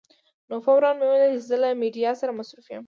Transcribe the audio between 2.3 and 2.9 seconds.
مصروف یم.